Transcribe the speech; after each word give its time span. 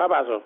Papa 0.00 0.24
so. 0.24 0.40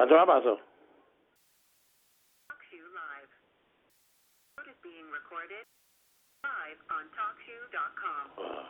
Pato 0.00 0.16
papa 0.16 0.40
so. 0.44 0.56
live. 2.96 3.28
recorded 5.12 5.68
live 6.40 6.80
on 6.88 7.04
TalkShoe.com. 7.12 8.64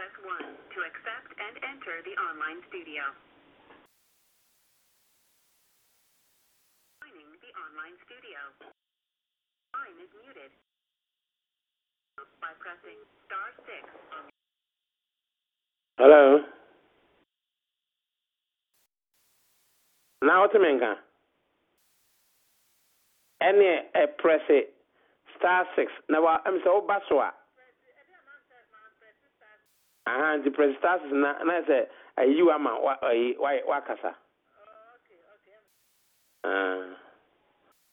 Press 0.00 0.16
1 0.24 0.40
to 0.72 0.78
accept 0.80 1.28
and 1.36 1.60
enter 1.60 2.00
the 2.08 2.16
online 2.32 2.64
studio. 2.72 3.04
Joining 7.12 7.36
the 7.44 7.51
online 7.62 7.96
studio. 8.04 8.40
Line 9.74 9.98
is 10.02 10.12
muted. 10.18 10.52
By 12.42 12.52
pressing 12.58 12.98
star 13.26 13.48
6 13.64 13.86
on 14.18 14.24
Hello. 15.98 16.40
Na 20.22 20.40
wote 20.40 20.58
me 20.60 20.68
nka. 20.74 20.92
Ɛne 23.42 23.70
ɛprɛse 23.94 24.58
star 25.36 25.66
six 25.76 25.92
na 26.08 26.20
wa 26.20 26.38
ɛm 26.46 26.62
sɛ 26.62 26.68
woba 26.74 27.00
so 27.08 27.18
a. 27.20 27.34
Aha 30.06 30.36
nti 30.38 30.50
prɛse 30.50 30.78
star 30.78 30.98
six 31.00 31.12
na 31.12 31.42
na 31.44 31.60
sɛ 31.62 31.82
uh, 31.82 32.20
ayi 32.22 32.42
wa 32.46 32.58
ma 32.58 32.78
wa 32.78 32.96
ayi 33.02 33.36
wa 33.38 33.50
wakasa. 33.66 34.14
Ah. 36.44 36.50
Na 36.50 36.50
yɛn 36.50 36.50
taxi 36.50 36.50
driver 36.50 36.82
nsa. 36.82 36.98
Mm, 36.98 37.01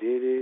Pacha 0.00 0.40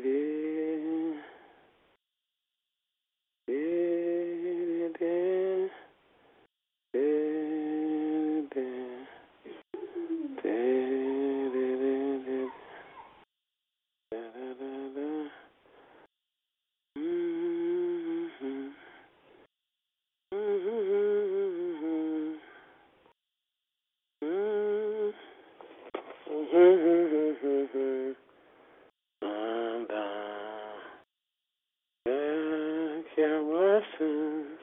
ọsọ. 33.26 34.57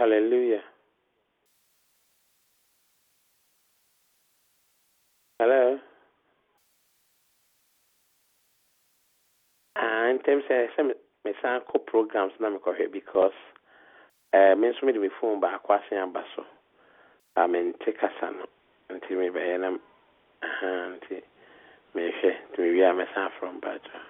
Hallelujah. 0.00 0.64
Hello. 5.40 5.78
Ah, 9.76 10.12
ntɛm 10.14 10.40
sɛ 10.48 10.56
sɛ 10.76 10.82
me- 10.88 11.00
mesan 11.24 11.60
kɔ 11.68 11.86
programs 11.86 12.32
na 12.40 12.50
mekɔhwɛ 12.50 12.92
because 12.92 13.34
uh, 14.34 14.54
me 14.56 14.68
nso 14.70 14.82
mede 14.84 15.00
me 15.00 15.10
phone 15.20 15.40
baako 15.40 15.74
asen 15.78 16.12
so 16.36 16.46
a 17.36 17.48
mente 17.48 17.92
kasa 18.00 18.32
no 18.32 18.46
nti 18.90 19.10
mebɛyɛ 19.12 19.60
na 19.60 19.78
nti 20.96 21.22
mehwɛ 21.94 22.30
nti 22.50 22.58
mewie 22.58 22.84
a 22.90 22.94
mɛsan 22.94 23.30
afrɛ 23.30 23.60
mpakyɛ 23.60 24.09